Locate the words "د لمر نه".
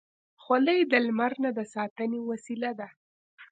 0.91-1.49